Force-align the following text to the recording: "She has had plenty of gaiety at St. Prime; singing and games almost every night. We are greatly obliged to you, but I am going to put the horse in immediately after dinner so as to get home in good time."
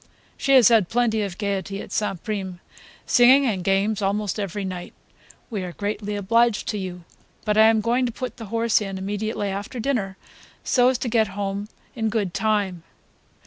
"She 0.35 0.53
has 0.53 0.69
had 0.69 0.89
plenty 0.89 1.21
of 1.21 1.37
gaiety 1.37 1.79
at 1.79 1.91
St. 1.91 2.23
Prime; 2.23 2.59
singing 3.05 3.45
and 3.45 3.63
games 3.63 4.01
almost 4.01 4.39
every 4.39 4.65
night. 4.65 4.95
We 5.51 5.61
are 5.61 5.73
greatly 5.73 6.15
obliged 6.15 6.67
to 6.69 6.79
you, 6.79 7.03
but 7.45 7.55
I 7.55 7.67
am 7.67 7.81
going 7.81 8.07
to 8.07 8.11
put 8.11 8.37
the 8.37 8.45
horse 8.47 8.81
in 8.81 8.97
immediately 8.97 9.49
after 9.49 9.79
dinner 9.79 10.17
so 10.63 10.87
as 10.89 10.97
to 10.97 11.07
get 11.07 11.27
home 11.37 11.69
in 11.95 12.09
good 12.09 12.33
time." 12.33 12.81